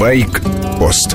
Байк-пост 0.00 1.14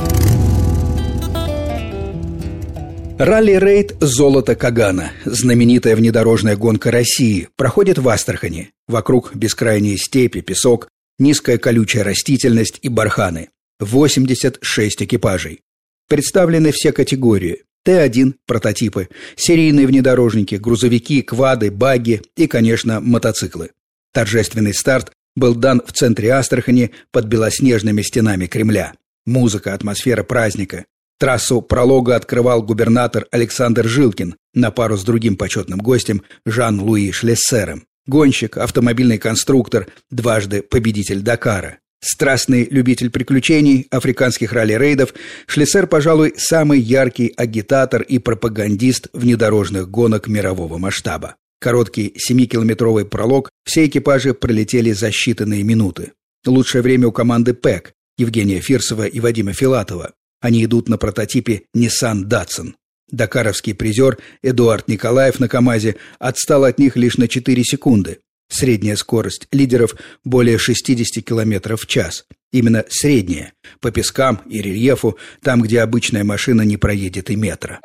Ралли-рейд 3.17 3.95
«Золото 3.99 4.55
Кагана»– 4.55 5.11
знаменитая 5.25 5.95
внедорожная 5.95 6.55
гонка 6.55 6.91
России– 6.91 7.49
проходит 7.57 7.97
в 7.97 8.07
Астрахани. 8.07 8.69
Вокруг 8.87 9.35
бескрайние 9.35 9.97
степи, 9.97 10.41
песок, 10.41 10.87
низкая 11.17 11.57
колючая 11.57 12.03
растительность 12.03 12.77
и 12.83 12.89
барханы. 12.89 13.49
86 13.79 15.01
экипажей. 15.01 15.61
Представлены 16.07 16.71
все 16.71 16.91
категории. 16.91 17.63
Т-1– 17.85 18.35
прототипы, 18.45 19.09
серийные 19.35 19.87
внедорожники, 19.87 20.55
грузовики, 20.55 21.23
квады, 21.23 21.71
баги 21.71 22.21
и, 22.37 22.45
конечно, 22.45 22.99
мотоциклы. 22.99 23.71
Торжественный 24.13 24.75
старт 24.75 25.11
был 25.35 25.55
дан 25.55 25.81
в 25.85 25.91
центре 25.91 26.31
Астрахани 26.31 26.91
под 27.11 27.25
белоснежными 27.25 28.01
стенами 28.01 28.47
Кремля. 28.47 28.93
Музыка, 29.25 29.73
атмосфера 29.73 30.23
праздника. 30.23 30.85
Трассу 31.17 31.61
пролога 31.61 32.15
открывал 32.15 32.61
губернатор 32.61 33.25
Александр 33.31 33.87
Жилкин 33.87 34.35
на 34.53 34.71
пару 34.71 34.97
с 34.97 35.03
другим 35.03 35.37
почетным 35.37 35.79
гостем 35.79 36.23
Жан-Луи 36.45 37.11
Шлессером. 37.11 37.85
Гонщик, 38.05 38.57
автомобильный 38.57 39.17
конструктор, 39.17 39.87
дважды 40.11 40.61
победитель 40.61 41.21
Дакара. 41.21 41.79
Страстный 42.01 42.67
любитель 42.69 43.09
приключений, 43.09 43.87
африканских 43.89 44.53
ралли-рейдов, 44.53 45.15
Шлиссер, 45.47 45.87
пожалуй, 45.87 46.35
самый 46.37 46.79
яркий 46.79 47.33
агитатор 47.35 48.03
и 48.03 48.19
пропагандист 48.19 49.07
внедорожных 49.13 49.89
гонок 49.89 50.27
мирового 50.27 50.77
масштаба. 50.77 51.35
Короткий 51.65 52.13
7-километровый 52.29 53.05
пролог 53.05 53.49
все 53.65 53.87
экипажи 53.87 54.35
пролетели 54.35 54.91
за 54.91 55.07
считанные 55.07 55.63
минуты. 55.63 56.11
Лучшее 56.45 56.83
время 56.83 57.07
у 57.07 57.11
команды 57.11 57.55
ПЭК 57.55 57.93
Евгения 58.19 58.59
Фирсова 58.59 59.07
и 59.07 59.19
Вадима 59.19 59.53
Филатова. 59.53 60.13
Они 60.39 60.63
идут 60.63 60.89
на 60.89 60.99
прототипе 60.99 61.63
Nissan 61.75 62.25
Datsun. 62.25 62.75
Дакаровский 63.09 63.73
призер 63.73 64.19
Эдуард 64.43 64.87
Николаев 64.87 65.39
на 65.39 65.47
КАМАЗе 65.47 65.95
отстал 66.19 66.65
от 66.65 66.77
них 66.77 66.95
лишь 66.97 67.17
на 67.17 67.27
4 67.27 67.63
секунды. 67.63 68.19
Средняя 68.47 68.95
скорость 68.95 69.47
лидеров 69.51 69.95
более 70.23 70.59
60 70.59 71.25
км 71.25 71.77
в 71.77 71.87
час. 71.87 72.25
Именно 72.51 72.85
средняя, 72.89 73.53
по 73.81 73.89
пескам 73.89 74.43
и 74.47 74.61
рельефу, 74.61 75.17
там, 75.41 75.63
где 75.63 75.81
обычная 75.81 76.23
машина 76.23 76.61
не 76.61 76.77
проедет 76.77 77.31
и 77.31 77.35
метра. 77.35 77.81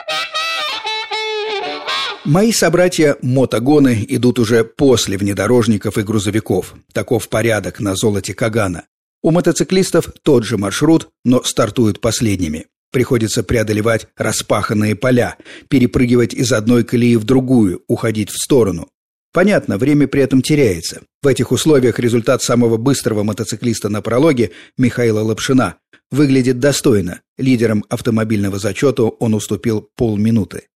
Мои 2.27 2.53
собратья 2.53 3.17
мотогоны 3.23 4.05
идут 4.07 4.39
уже 4.39 4.63
после 4.63 5.17
внедорожников 5.17 5.97
и 5.97 6.03
грузовиков. 6.03 6.75
Таков 6.93 7.31
порядок 7.31 7.81
на 7.81 7.97
золоте 7.97 8.35
Кагана. 8.35 8.85
У 9.23 9.31
мотоциклистов 9.31 10.12
тот 10.23 10.45
же 10.45 10.59
маршрут, 10.59 11.09
но 11.25 11.43
стартуют 11.43 12.01
последними. 12.01 12.67
Приходится 12.93 13.43
преодолевать 13.43 14.07
распаханные 14.19 14.97
поля, 14.97 15.39
перепрыгивать 15.69 16.35
из 16.35 16.53
одной 16.53 16.85
колеи 16.85 17.17
в 17.17 17.25
другую, 17.25 17.85
уходить 17.89 18.29
в 18.29 18.37
сторону. 18.37 18.89
Понятно, 19.33 19.79
время 19.79 20.07
при 20.07 20.21
этом 20.23 20.43
теряется. 20.43 21.03
В 21.23 21.27
этих 21.27 21.53
условиях 21.53 21.99
результат 21.99 22.43
самого 22.43 22.77
быстрого 22.77 23.23
мотоциклиста 23.23 23.89
на 23.89 24.03
прологе, 24.03 24.51
Михаила 24.77 25.21
Лапшина, 25.21 25.77
выглядит 26.11 26.59
достойно. 26.59 27.23
Лидером 27.39 27.84
автомобильного 27.89 28.59
зачета 28.59 29.05
он 29.05 29.34
уступил 29.34 29.89
полминуты. 29.97 30.70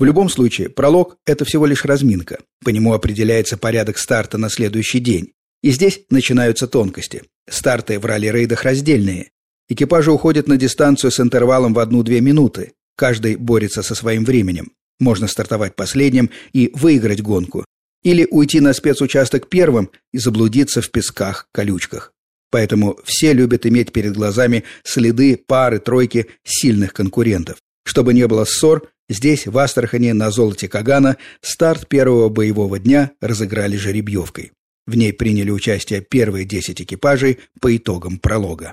В 0.00 0.04
любом 0.04 0.30
случае, 0.30 0.70
пролог– 0.70 1.18
это 1.26 1.44
всего 1.44 1.66
лишь 1.66 1.84
разминка. 1.84 2.38
По 2.64 2.70
нему 2.70 2.94
определяется 2.94 3.58
порядок 3.58 3.98
старта 3.98 4.38
на 4.38 4.48
следующий 4.48 4.98
день. 4.98 5.34
И 5.62 5.72
здесь 5.72 6.00
начинаются 6.08 6.66
тонкости. 6.66 7.24
Старты 7.46 7.98
в 7.98 8.06
ралли-рейдах 8.06 8.62
раздельные. 8.62 9.30
Экипажи 9.68 10.10
уходят 10.10 10.48
на 10.48 10.56
дистанцию 10.56 11.10
с 11.10 11.20
интервалом 11.20 11.74
в 11.74 11.78
одну-две 11.78 12.22
минуты. 12.22 12.72
Каждый 12.96 13.36
борется 13.36 13.82
со 13.82 13.94
своим 13.94 14.24
временем. 14.24 14.72
Можно 14.98 15.28
стартовать 15.28 15.76
последним 15.76 16.30
и 16.54 16.70
выиграть 16.72 17.20
гонку, 17.20 17.66
или 18.02 18.26
уйти 18.30 18.60
на 18.60 18.72
спецучасток 18.72 19.50
первым 19.50 19.90
и 20.14 20.18
заблудиться 20.18 20.80
в 20.80 20.90
песках, 20.90 21.46
колючках. 21.52 22.14
Поэтому 22.50 22.98
все 23.04 23.34
любят 23.34 23.66
иметь 23.66 23.92
перед 23.92 24.14
глазами 24.14 24.64
следы 24.82 25.38
пары, 25.46 25.78
тройки 25.78 26.26
сильных 26.42 26.94
конкурентов. 26.94 27.58
Чтобы 27.84 28.14
не 28.14 28.26
было 28.26 28.44
ссор, 28.44 28.88
здесь, 29.08 29.46
в 29.46 29.56
Астрахани, 29.58 30.12
на 30.12 30.30
золоте 30.30 30.68
Кагана, 30.68 31.16
старт 31.40 31.88
первого 31.88 32.28
боевого 32.28 32.78
дня 32.78 33.12
разыграли 33.20 33.76
жеребьевкой. 33.76 34.52
В 34.86 34.96
ней 34.96 35.12
приняли 35.12 35.50
участие 35.50 36.00
первые 36.00 36.44
10 36.44 36.82
экипажей 36.82 37.38
по 37.60 37.76
итогам 37.76 38.18
пролога. 38.18 38.72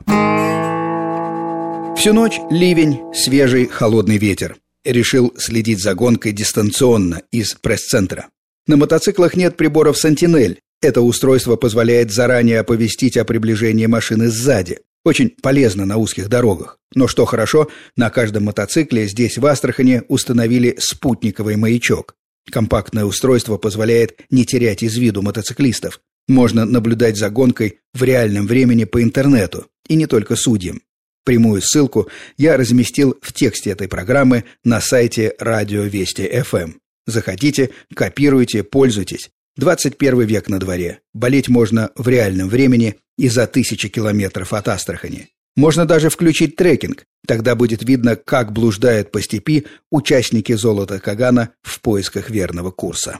Всю 1.98 2.14
ночь 2.14 2.40
ливень, 2.52 3.00
свежий 3.14 3.66
холодный 3.68 4.18
ветер. 4.18 4.58
Решил 4.86 5.34
следить 5.38 5.82
за 5.82 5.96
гонкой 5.96 6.32
дистанционно 6.32 7.22
из 7.32 7.56
пресс-центра. 7.56 8.28
На 8.68 8.78
мотоциклах 8.78 9.36
нет 9.36 9.58
приборов 9.58 9.98
«Сентинель». 9.98 10.60
Это 10.82 11.02
устройство 11.02 11.56
позволяет 11.56 12.12
заранее 12.12 12.60
оповестить 12.60 13.18
о 13.18 13.26
приближении 13.26 13.88
машины 13.88 14.30
сзади. 14.30 14.80
Очень 15.08 15.30
полезно 15.30 15.86
на 15.86 15.96
узких 15.96 16.28
дорогах. 16.28 16.80
Но 16.94 17.08
что 17.08 17.24
хорошо, 17.24 17.70
на 17.96 18.10
каждом 18.10 18.44
мотоцикле 18.44 19.08
здесь 19.08 19.38
в 19.38 19.46
Астрахане 19.46 20.04
установили 20.10 20.76
спутниковый 20.80 21.56
маячок. 21.56 22.16
Компактное 22.52 23.06
устройство 23.06 23.56
позволяет 23.56 24.20
не 24.30 24.44
терять 24.44 24.84
из 24.84 24.98
виду 24.98 25.22
мотоциклистов. 25.22 26.02
Можно 26.28 26.66
наблюдать 26.66 27.16
за 27.16 27.30
гонкой 27.30 27.80
в 27.94 28.04
реальном 28.04 28.48
времени 28.48 28.84
по 28.84 29.02
интернету, 29.02 29.68
и 29.88 29.96
не 29.96 30.08
только 30.08 30.36
судьям. 30.36 30.82
Прямую 31.24 31.62
ссылку 31.62 32.10
я 32.38 32.58
разместил 32.58 33.18
в 33.22 33.32
тексте 33.32 33.70
этой 33.70 33.88
программы 33.88 34.44
на 34.66 34.82
сайте 34.82 35.36
Радио 35.40 35.84
Вести 35.84 36.28
ФМ. 36.42 36.74
Заходите, 37.06 37.70
копируйте, 37.96 38.62
пользуйтесь. 38.62 39.30
21 39.58 40.22
век 40.22 40.50
на 40.50 40.60
дворе. 40.60 41.00
Болеть 41.14 41.50
можно 41.50 41.90
в 41.96 42.08
реальном 42.08 42.48
времени 42.48 42.96
и 43.18 43.28
за 43.28 43.48
тысячи 43.48 43.90
километров 43.90 44.54
от 44.54 44.68
Астрахани. 44.68 45.30
Можно 45.56 45.86
даже 45.86 46.10
включить 46.10 46.56
трекинг. 46.56 47.06
Тогда 47.26 47.56
будет 47.56 47.84
видно, 47.84 48.16
как 48.16 48.54
блуждают 48.54 49.12
по 49.12 49.22
степи 49.22 49.66
участники 49.92 50.54
золота 50.54 51.00
Кагана 51.00 51.50
в 51.64 51.82
поисках 51.82 52.30
верного 52.30 52.70
курса. 52.70 53.20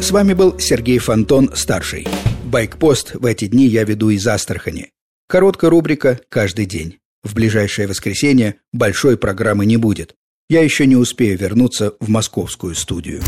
С 0.00 0.10
вами 0.10 0.34
был 0.34 0.58
Сергей 0.58 0.98
Фонтон, 0.98 1.52
старший. 1.54 2.06
Байкпост 2.44 3.14
в 3.14 3.24
эти 3.24 3.46
дни 3.46 3.66
я 3.66 3.84
веду 3.84 4.10
из 4.10 4.26
Астрахани. 4.26 4.90
Короткая 5.28 5.70
рубрика 5.70 6.20
«Каждый 6.28 6.66
день». 6.66 6.98
В 7.22 7.34
ближайшее 7.34 7.88
воскресенье 7.88 8.56
большой 8.72 9.16
программы 9.16 9.66
не 9.66 9.76
будет 9.76 10.14
я 10.48 10.62
еще 10.62 10.86
не 10.86 10.96
успею 10.96 11.36
вернуться 11.38 11.94
в 12.00 12.08
московскую 12.08 12.74
студию. 12.74 13.22